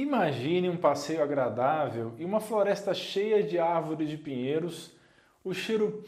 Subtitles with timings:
[0.00, 4.92] Imagine um passeio agradável e uma floresta cheia de árvores de pinheiros,
[5.42, 6.04] o cheiro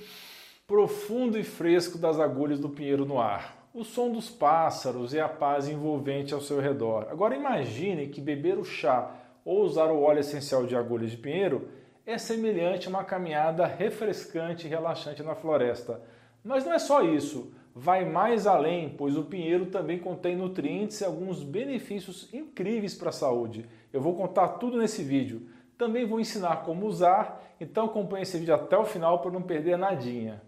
[0.65, 5.29] profundo e fresco das agulhas do pinheiro no ar, o som dos pássaros e a
[5.29, 7.09] paz envolvente ao seu redor.
[7.11, 9.11] Agora imagine que beber o chá
[9.45, 11.69] ou usar o óleo essencial de agulhas de pinheiro
[12.07, 16.01] é semelhante a uma caminhada refrescante e relaxante na floresta.
[16.45, 21.05] Mas não é só isso vai mais além, pois o pinheiro também contém nutrientes e
[21.05, 23.65] alguns benefícios incríveis para a saúde.
[23.91, 25.49] Eu vou contar tudo nesse vídeo.
[25.79, 29.79] Também vou ensinar como usar, então acompanhe esse vídeo até o final para não perder
[29.79, 30.43] nadinha.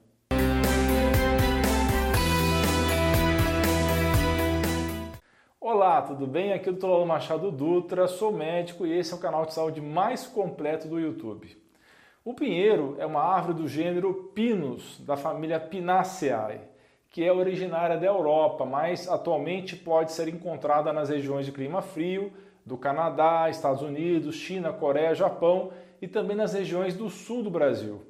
[5.58, 6.52] Olá, tudo bem?
[6.52, 7.06] Aqui é o Dr.
[7.06, 11.56] Machado Dutra, sou médico e esse é o canal de saúde mais completo do YouTube.
[12.22, 16.71] O pinheiro é uma árvore do gênero Pinus, da família Pinaceae
[17.12, 22.32] que é originária da Europa, mas atualmente pode ser encontrada nas regiões de clima frio
[22.64, 25.70] do Canadá, Estados Unidos, China, Coreia, Japão
[26.00, 28.00] e também nas regiões do sul do Brasil.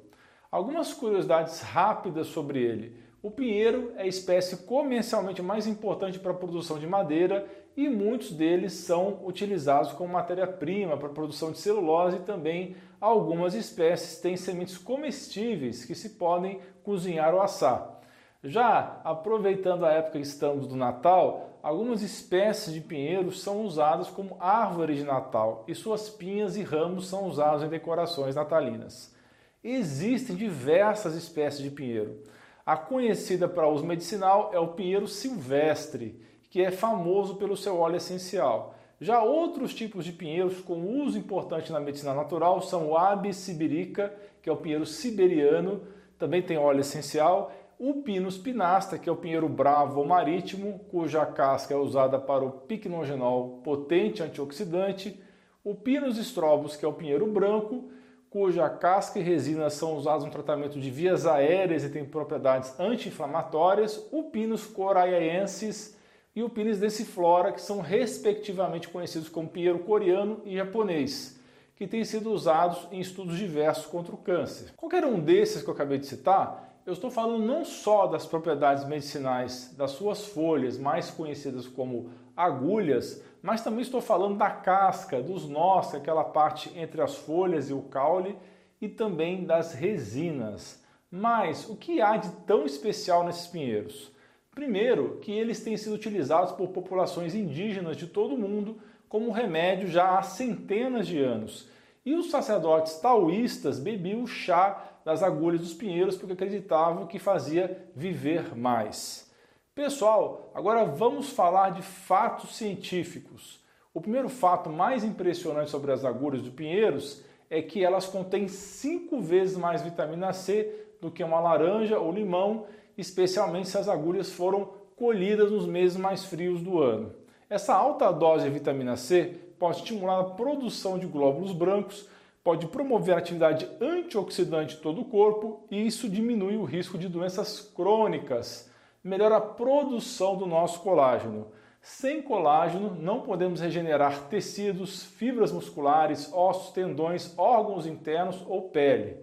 [0.49, 2.95] Algumas curiosidades rápidas sobre ele.
[3.21, 8.31] O pinheiro é a espécie comercialmente mais importante para a produção de madeira e muitos
[8.31, 14.37] deles são utilizados como matéria-prima para a produção de celulose e também algumas espécies têm
[14.37, 18.02] sementes comestíveis que se podem cozinhar ou assar.
[18.43, 24.35] Já aproveitando a época que estamos do Natal, algumas espécies de pinheiros são usadas como
[24.37, 29.15] árvore de Natal e suas pinhas e ramos são usados em decorações natalinas.
[29.63, 32.21] Existem diversas espécies de pinheiro.
[32.65, 37.95] A conhecida para uso medicinal é o pinheiro silvestre, que é famoso pelo seu óleo
[37.95, 38.75] essencial.
[38.99, 44.13] Já outros tipos de pinheiros com uso importante na medicina natural são o Abies sibirica,
[44.41, 45.81] que é o pinheiro siberiano,
[46.19, 47.51] também tem óleo essencial,
[47.85, 52.41] o Pinus pinasta, que é o pinheiro bravo ou marítimo, cuja casca é usada para
[52.41, 55.21] o picnogenol potente antioxidante,
[55.65, 57.91] o Pinus strobus, que é o pinheiro branco,
[58.29, 64.01] cuja casca e resina são usados no tratamento de vias aéreas e têm propriedades anti-inflamatórias,
[64.13, 65.97] o Pinus coraiensis
[66.33, 71.37] e o Pinus deciflora, que são respectivamente conhecidos como pinheiro coreano e japonês,
[71.75, 74.71] que têm sido usados em estudos diversos contra o câncer.
[74.77, 78.85] Qualquer um desses que eu acabei de citar eu estou falando não só das propriedades
[78.85, 85.47] medicinais das suas folhas, mais conhecidas como agulhas, mas também estou falando da casca, dos
[85.47, 88.37] nós, aquela parte entre as folhas e o caule,
[88.81, 90.83] e também das resinas.
[91.09, 94.11] Mas o que há de tão especial nesses pinheiros?
[94.53, 98.77] Primeiro, que eles têm sido utilizados por populações indígenas de todo o mundo
[99.07, 101.69] como remédio já há centenas de anos.
[102.05, 108.55] E os sacerdotes taoístas bebiam chá das agulhas dos pinheiros porque acreditavam que fazia viver
[108.55, 109.31] mais.
[109.75, 113.59] Pessoal, agora vamos falar de fatos científicos.
[113.93, 119.21] O primeiro fato mais impressionante sobre as agulhas dos pinheiros é que elas contêm cinco
[119.21, 122.65] vezes mais vitamina C do que uma laranja ou limão,
[122.97, 127.13] especialmente se as agulhas foram colhidas nos meses mais frios do ano.
[127.49, 132.07] Essa alta dose de vitamina C pode estimular a produção de glóbulos brancos,
[132.43, 137.07] pode promover a atividade antioxidante de todo o corpo e isso diminui o risco de
[137.07, 138.69] doenças crônicas,
[139.03, 141.47] melhora a produção do nosso colágeno.
[141.81, 149.17] Sem colágeno, não podemos regenerar tecidos, fibras musculares, ossos, tendões, órgãos internos ou pele.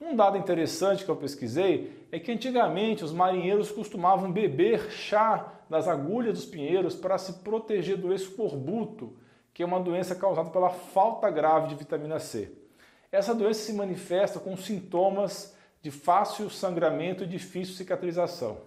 [0.00, 5.88] Um dado interessante que eu pesquisei é que antigamente os marinheiros costumavam beber chá das
[5.88, 9.16] agulhas dos pinheiros para se proteger do escorbuto,
[9.54, 12.52] que é uma doença causada pela falta grave de vitamina C.
[13.10, 18.58] Essa doença se manifesta com sintomas de fácil sangramento e difícil cicatrização.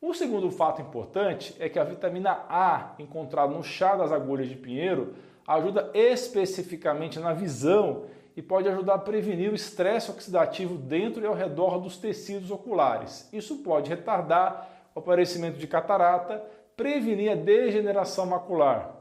[0.00, 4.54] O segundo fato importante é que a vitamina A encontrada no chá das agulhas de
[4.54, 5.14] pinheiro
[5.46, 8.04] ajuda especificamente na visão
[8.36, 13.28] e pode ajudar a prevenir o estresse oxidativo dentro e ao redor dos tecidos oculares.
[13.32, 16.42] Isso pode retardar o aparecimento de catarata,
[16.76, 18.99] prevenir a degeneração macular.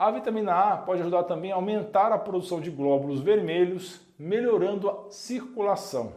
[0.00, 5.10] A vitamina A pode ajudar também a aumentar a produção de glóbulos vermelhos, melhorando a
[5.10, 6.14] circulação.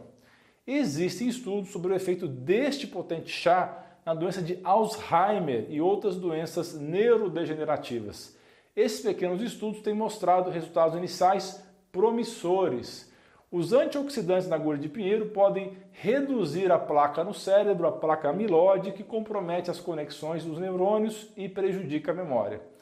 [0.66, 6.72] Existem estudos sobre o efeito deste potente chá na doença de Alzheimer e outras doenças
[6.72, 8.34] neurodegenerativas.
[8.74, 13.12] Esses pequenos estudos têm mostrado resultados iniciais promissores.
[13.52, 18.92] Os antioxidantes na agulha de pinheiro podem reduzir a placa no cérebro, a placa amiloide,
[18.92, 22.72] que compromete as conexões dos neurônios e prejudica a memória.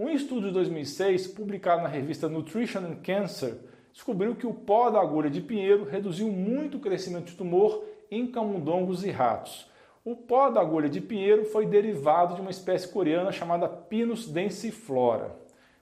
[0.00, 3.58] Um estudo de 2006, publicado na revista Nutrition and Cancer,
[3.92, 8.24] descobriu que o pó da agulha de pinheiro reduziu muito o crescimento de tumor em
[8.24, 9.68] camundongos e ratos.
[10.04, 15.34] O pó da agulha de pinheiro foi derivado de uma espécie coreana chamada Pinus densiflora.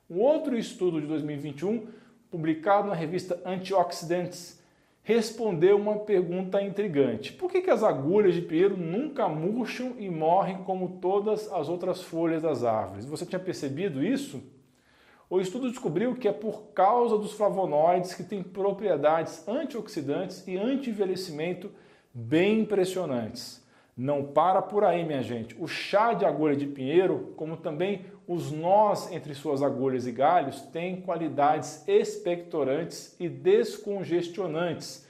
[0.09, 1.87] Um outro estudo de 2021,
[2.31, 4.56] publicado na revista Antioxidants,
[5.07, 10.65] respondeu uma pergunta intrigante: por que, que as agulhas de pinheiro nunca murcham e morrem
[10.65, 13.07] como todas as outras folhas das árvores?
[13.07, 14.43] Você tinha percebido isso?
[15.31, 21.71] O estudo descobriu que é por causa dos flavonoides que têm propriedades antioxidantes e anti-envelhecimento
[22.13, 23.65] bem impressionantes.
[23.97, 25.57] Não para por aí, minha gente.
[25.59, 30.61] O chá de agulha de pinheiro, como também os nós entre suas agulhas e galhos,
[30.61, 35.07] têm qualidades expectorantes e descongestionantes.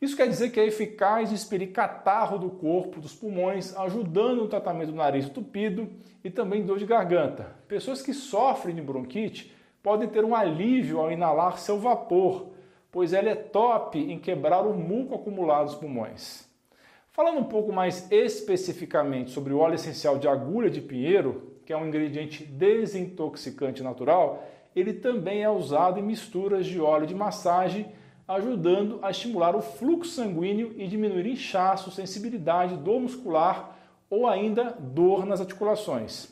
[0.00, 4.48] Isso quer dizer que é eficaz de expelir catarro do corpo, dos pulmões, ajudando no
[4.48, 5.88] tratamento do nariz entupido
[6.24, 7.54] e também dor de garganta.
[7.68, 12.48] Pessoas que sofrem de bronquite podem ter um alívio ao inalar seu vapor,
[12.90, 16.45] pois ele é top em quebrar o muco acumulado nos pulmões.
[17.16, 21.76] Falando um pouco mais especificamente sobre o óleo essencial de agulha de pinheiro, que é
[21.76, 24.46] um ingrediente desintoxicante natural,
[24.76, 27.86] ele também é usado em misturas de óleo de massagem,
[28.28, 33.74] ajudando a estimular o fluxo sanguíneo e diminuir inchaço, sensibilidade, dor muscular
[34.10, 36.28] ou ainda dor nas articulações.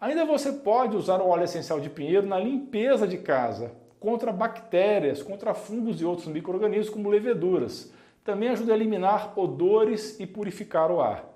[0.00, 5.22] Ainda você pode usar o óleo essencial de pinheiro na limpeza de casa, contra bactérias,
[5.22, 7.92] contra fungos e outros micro-organismos como leveduras.
[8.24, 11.30] Também ajuda a eliminar odores e purificar o ar.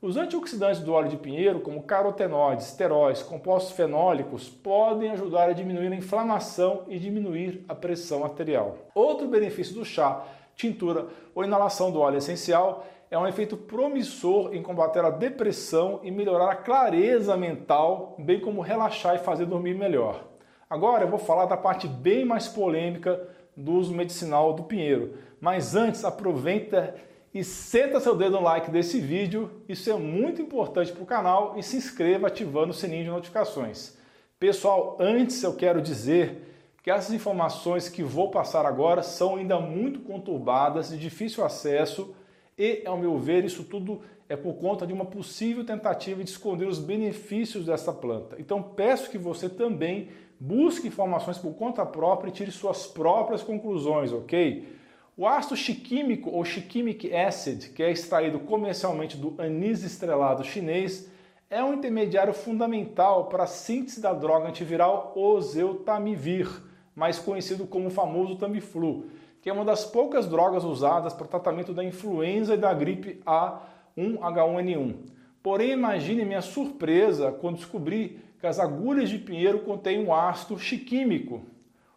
[0.00, 5.92] Os antioxidantes do óleo de pinheiro, como carotenoides, esteróis, compostos fenólicos, podem ajudar a diminuir
[5.92, 8.76] a inflamação e diminuir a pressão arterial.
[8.92, 10.24] Outro benefício do chá,
[10.56, 16.10] tintura ou inalação do óleo essencial é um efeito promissor em combater a depressão e
[16.10, 20.24] melhorar a clareza mental, bem como relaxar e fazer dormir melhor.
[20.68, 25.14] Agora eu vou falar da parte bem mais polêmica do uso medicinal do pinheiro.
[25.40, 26.94] Mas antes, aproveita
[27.34, 29.50] e senta seu dedo no like desse vídeo.
[29.68, 33.96] Isso é muito importante para o canal e se inscreva ativando o sininho de notificações.
[34.38, 36.48] Pessoal, antes eu quero dizer
[36.82, 42.14] que essas informações que vou passar agora são ainda muito conturbadas, de difícil acesso
[42.58, 46.66] e, ao meu ver, isso tudo é por conta de uma possível tentativa de esconder
[46.66, 48.36] os benefícios dessa planta.
[48.38, 50.08] Então peço que você também
[50.44, 54.76] busque informações por conta própria e tire suas próprias conclusões, ok?
[55.16, 61.08] O ácido chiquímico ou chiquimic acid, que é extraído comercialmente do anis estrelado chinês,
[61.48, 66.50] é um intermediário fundamental para a síntese da droga antiviral oseltamivir,
[66.92, 69.04] mais conhecido como o famoso Tamiflu,
[69.40, 73.22] que é uma das poucas drogas usadas para o tratamento da influenza e da gripe
[73.24, 74.94] A1H1N1.
[75.40, 81.42] Porém, imagine minha surpresa quando descobri que as agulhas de pinheiro contêm um ácido chiquímico.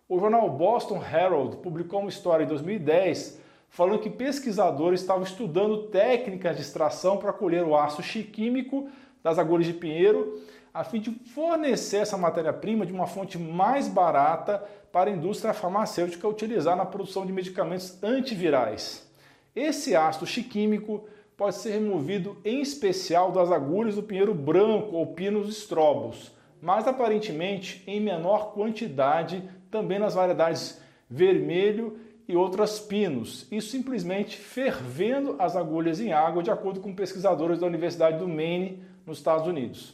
[0.07, 6.55] O jornal Boston Herald publicou uma história em 2010 falando que pesquisadores estavam estudando técnicas
[6.55, 8.87] de extração para colher o ácido chiquímico
[9.23, 10.39] das agulhas de pinheiro,
[10.71, 16.27] a fim de fornecer essa matéria-prima de uma fonte mais barata para a indústria farmacêutica
[16.27, 19.09] utilizar na produção de medicamentos antivirais.
[19.55, 25.49] Esse ácido chiquímico pode ser removido em especial das agulhas do pinheiro branco ou pinos
[25.49, 26.34] estrobos,
[26.65, 35.35] mas aparentemente em menor quantidade também nas variedades vermelho e outras pinos, e simplesmente fervendo
[35.37, 39.93] as agulhas em água, de acordo com pesquisadores da Universidade do Maine, nos Estados Unidos.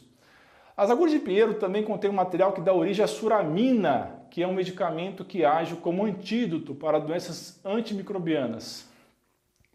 [0.74, 4.48] As agulhas de pinheiro também contêm um material que dá origem à suramina, que é
[4.48, 8.88] um medicamento que age como antídoto para doenças antimicrobianas.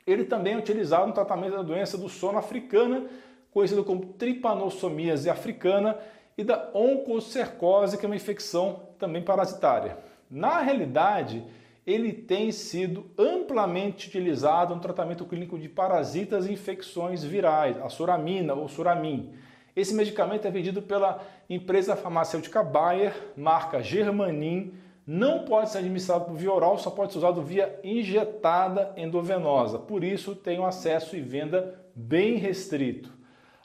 [0.08, 3.06] Ele também é utilizado no tratamento da doença do sono africana,
[3.52, 5.96] conhecida como tripanossomíase africana,
[6.38, 9.98] e da oncocercose, que é uma infecção também parasitária.
[10.30, 11.44] Na realidade,
[11.86, 18.54] ele tem sido amplamente utilizado no tratamento clínico de parasitas e infecções virais, a suramina
[18.54, 19.34] ou suramin.
[19.76, 24.74] Esse medicamento é vendido pela empresa farmacêutica Bayer, marca Germanin,
[25.06, 29.80] não pode ser administrado por via oral, só pode ser usado via injetada endovenosa.
[29.80, 33.14] Por isso, tem um acesso e venda bem restrito.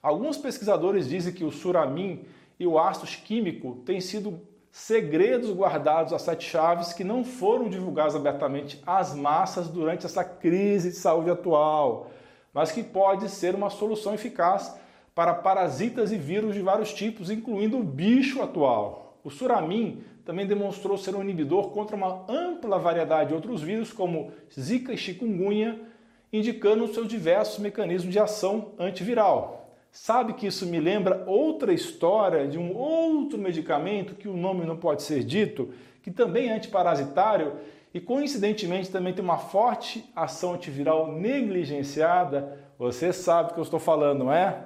[0.01, 2.25] Alguns pesquisadores dizem que o suramin
[2.63, 4.41] e o ácido químico têm sido
[4.71, 10.91] segredos guardados a sete chaves que não foram divulgados abertamente às massas durante essa crise
[10.91, 12.11] de saúde atual,
[12.55, 14.79] mas que pode ser uma solução eficaz
[15.13, 19.19] para parasitas e vírus de vários tipos, incluindo o bicho atual.
[19.25, 24.31] O suramin também demonstrou ser um inibidor contra uma ampla variedade de outros vírus, como
[24.59, 25.81] Zika e chikungunya,
[26.33, 29.62] indicando seus diversos mecanismos de ação antiviral.
[29.93, 34.75] Sabe que isso me lembra outra história de um outro medicamento que o nome não
[34.75, 35.69] pode ser dito,
[36.03, 37.53] que também é antiparasitário
[37.93, 42.59] e coincidentemente também tem uma forte ação antiviral negligenciada.
[42.79, 44.65] Você sabe o que eu estou falando, não é?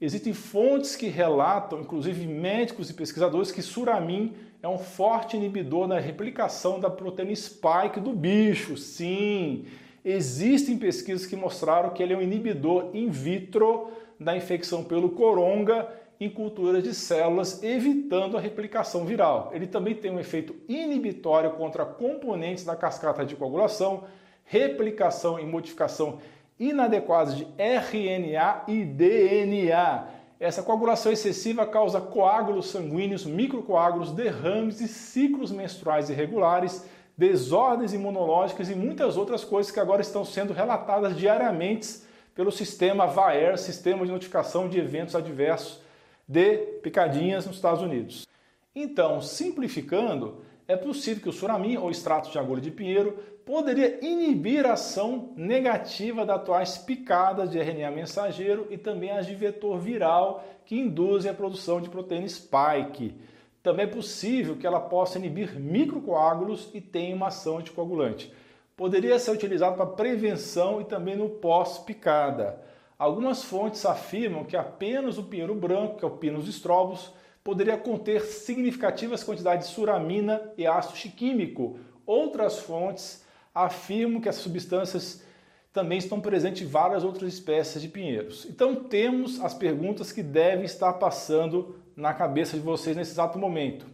[0.00, 6.00] Existem fontes que relatam, inclusive médicos e pesquisadores, que suramin é um forte inibidor da
[6.00, 8.76] replicação da proteína spike do bicho.
[8.76, 9.66] Sim,
[10.04, 15.88] existem pesquisas que mostraram que ele é um inibidor in vitro da infecção pelo coronga
[16.20, 19.50] em culturas de células, evitando a replicação viral.
[19.52, 24.04] Ele também tem um efeito inibitório contra componentes da cascata de coagulação,
[24.44, 26.18] replicação e modificação
[26.58, 30.08] inadequadas de RNA e DNA.
[30.40, 36.84] Essa coagulação excessiva causa coágulos sanguíneos, microcoágulos, derrames e ciclos menstruais irregulares,
[37.16, 42.07] desordens imunológicas e muitas outras coisas que agora estão sendo relatadas diariamente
[42.38, 45.80] pelo sistema VAER, Sistema de Notificação de Eventos Adversos
[46.28, 48.28] de Picadinhas nos Estados Unidos.
[48.72, 54.64] Então, simplificando, é possível que o suramin ou extrato de agulha de pinheiro poderia inibir
[54.66, 60.44] a ação negativa das atuais picadas de RNA mensageiro e também as de vetor viral
[60.64, 63.16] que induzem a produção de proteína spike.
[63.64, 68.32] Também é possível que ela possa inibir microcoágulos e tenha uma ação anticoagulante.
[68.78, 72.62] Poderia ser utilizado para prevenção e também no pós-picada.
[72.96, 78.22] Algumas fontes afirmam que apenas o pinheiro branco, que é o Pinus strobus, poderia conter
[78.22, 81.80] significativas quantidades de suramina e ácido químico.
[82.06, 85.24] Outras fontes afirmam que essas substâncias
[85.72, 88.46] também estão presentes em várias outras espécies de pinheiros.
[88.48, 93.86] Então temos as perguntas que devem estar passando na cabeça de vocês nesse exato momento.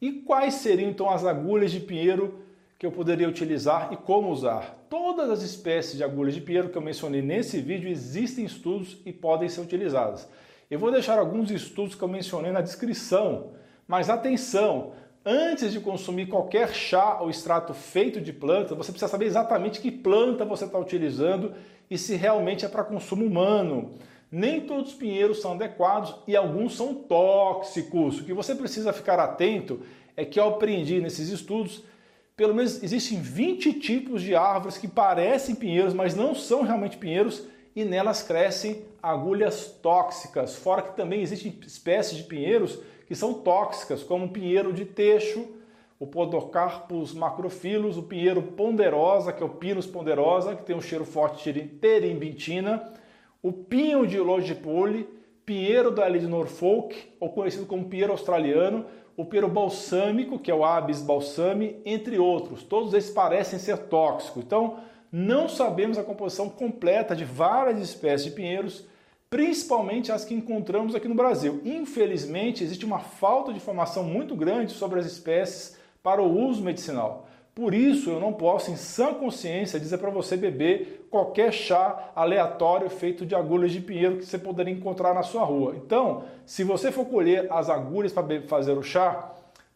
[0.00, 2.44] E quais seriam então as agulhas de pinheiro
[2.78, 4.86] que eu poderia utilizar e como usar?
[4.88, 9.12] Todas as espécies de agulhas de pinheiro que eu mencionei nesse vídeo existem estudos e
[9.12, 10.28] podem ser utilizadas.
[10.70, 13.52] Eu vou deixar alguns estudos que eu mencionei na descrição,
[13.86, 14.92] mas atenção,
[15.28, 19.90] Antes de consumir qualquer chá ou extrato feito de planta, você precisa saber exatamente que
[19.90, 21.52] planta você está utilizando
[21.90, 23.90] e se realmente é para consumo humano.
[24.30, 28.20] Nem todos os pinheiros são adequados e alguns são tóxicos.
[28.20, 29.80] O que você precisa ficar atento
[30.16, 31.82] é que eu aprendi nesses estudos,
[32.36, 37.44] pelo menos existem 20 tipos de árvores que parecem pinheiros, mas não são realmente pinheiros
[37.74, 40.56] e nelas crescem agulhas tóxicas.
[40.56, 45.46] Fora que também existem espécies de pinheiros que são tóxicas, como o pinheiro de teixo,
[45.98, 51.04] o Podocarpus macrophyllus, o pinheiro ponderosa, que é o Pinus ponderosa, que tem um cheiro
[51.04, 52.92] forte de terebintina,
[53.42, 55.08] o pinho de logipole,
[55.46, 58.84] pinheiro da ilha de Norfolk, ou conhecido como pinheiro australiano,
[59.16, 62.64] o pinheiro balsâmico, que é o Abies balsami, entre outros.
[62.64, 64.42] Todos esses parecem ser tóxicos.
[64.42, 68.84] Então, não sabemos a composição completa de várias espécies de pinheiros,
[69.30, 71.62] principalmente as que encontramos aqui no Brasil.
[71.64, 77.26] Infelizmente, existe uma falta de informação muito grande sobre as espécies para o uso medicinal.
[77.56, 82.90] Por isso, eu não posso, em sã consciência, dizer para você beber qualquer chá aleatório
[82.90, 85.74] feito de agulhas de pinheiro que você poderia encontrar na sua rua.
[85.74, 89.32] Então, se você for colher as agulhas para fazer o chá,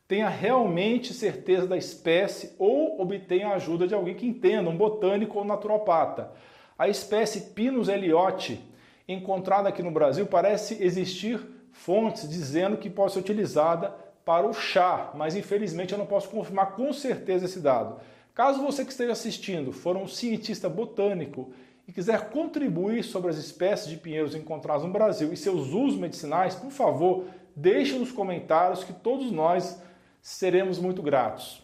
[0.06, 5.38] tenha realmente certeza da espécie ou obtenha a ajuda de alguém que entenda, um botânico
[5.38, 6.32] ou naturopata.
[6.78, 8.60] A espécie Pinus ellioti
[9.08, 11.40] encontrada aqui no Brasil, parece existir
[11.72, 16.72] fontes dizendo que pode ser utilizada para o chá, mas infelizmente eu não posso confirmar
[16.72, 18.00] com certeza esse dado.
[18.34, 21.52] Caso você que esteja assistindo for um cientista botânico
[21.86, 26.54] e quiser contribuir sobre as espécies de pinheiros encontradas no Brasil e seus usos medicinais,
[26.54, 27.24] por favor,
[27.54, 29.80] deixe nos comentários que todos nós
[30.22, 31.62] seremos muito gratos.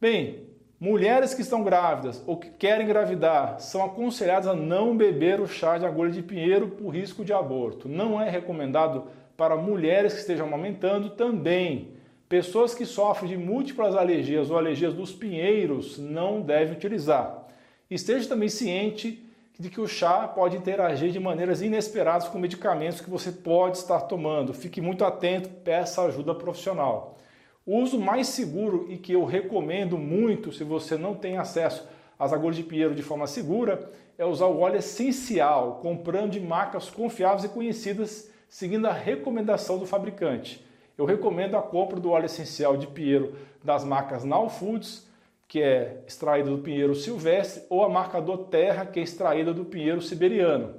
[0.00, 0.50] Bem,
[0.82, 5.76] Mulheres que estão grávidas ou que querem engravidar são aconselhadas a não beber o chá
[5.76, 7.86] de agulha de pinheiro por risco de aborto.
[7.86, 9.06] Não é recomendado
[9.40, 11.94] para mulheres que estejam amamentando também.
[12.28, 17.46] Pessoas que sofrem de múltiplas alergias ou alergias dos pinheiros não devem utilizar.
[17.90, 19.26] Esteja também ciente
[19.58, 24.02] de que o chá pode interagir de maneiras inesperadas com medicamentos que você pode estar
[24.02, 24.52] tomando.
[24.52, 27.16] Fique muito atento, peça ajuda profissional.
[27.64, 32.30] O uso mais seguro e que eu recomendo muito se você não tem acesso às
[32.30, 37.44] agulhas de pinheiro de forma segura é usar o óleo essencial, comprando de marcas confiáveis
[37.44, 40.62] e conhecidas, seguindo a recomendação do fabricante.
[40.98, 45.08] Eu recomendo a compra do óleo essencial de pinheiro das marcas Now Foods,
[45.46, 50.02] que é extraído do pinheiro silvestre, ou a marca Doterra, que é extraída do pinheiro
[50.02, 50.74] siberiano.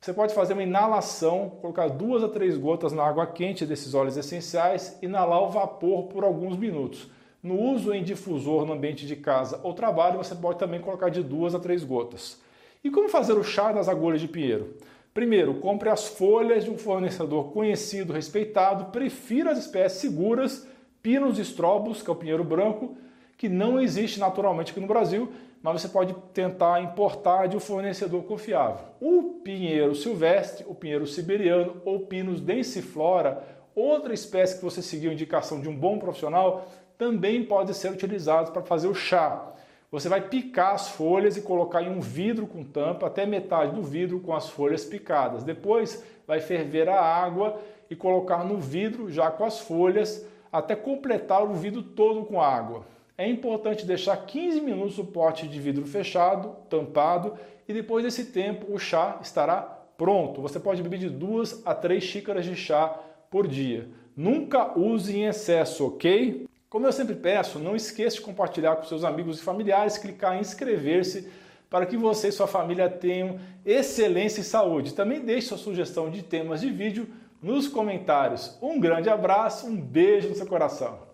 [0.00, 4.16] Você pode fazer uma inalação, colocar duas a três gotas na água quente desses óleos
[4.16, 7.08] essenciais, inalar o vapor por alguns minutos.
[7.42, 11.22] No uso em difusor no ambiente de casa ou trabalho, você pode também colocar de
[11.22, 12.40] duas a três gotas.
[12.82, 14.76] E como fazer o chá das agulhas de pinheiro?
[15.18, 20.64] Primeiro, compre as folhas de um fornecedor conhecido, respeitado, prefira as espécies seguras,
[21.02, 22.96] Pinus estrobus, que é o pinheiro branco,
[23.36, 25.28] que não existe naturalmente aqui no Brasil,
[25.60, 28.86] mas você pode tentar importar de um fornecedor confiável.
[29.00, 33.42] O pinheiro silvestre, o pinheiro siberiano ou Pinus densiflora,
[33.74, 38.52] outra espécie que você seguiu a indicação de um bom profissional, também pode ser utilizado
[38.52, 39.52] para fazer o chá.
[39.90, 43.82] Você vai picar as folhas e colocar em um vidro com tampa até metade do
[43.82, 45.44] vidro com as folhas picadas.
[45.44, 51.42] Depois vai ferver a água e colocar no vidro já com as folhas até completar
[51.42, 52.84] o vidro todo com água.
[53.16, 57.34] É importante deixar 15 minutos o pote de vidro fechado, tampado,
[57.66, 59.62] e depois desse tempo o chá estará
[59.96, 60.42] pronto.
[60.42, 62.88] Você pode beber de duas a três xícaras de chá
[63.30, 63.88] por dia.
[64.16, 66.47] Nunca use em excesso, ok?
[66.68, 70.40] Como eu sempre peço, não esqueça de compartilhar com seus amigos e familiares, clicar em
[70.40, 71.26] inscrever-se
[71.70, 74.92] para que você e sua família tenham excelência e saúde.
[74.92, 77.08] Também deixe sua sugestão de temas de vídeo
[77.42, 78.58] nos comentários.
[78.60, 81.07] Um grande abraço, um beijo no seu coração.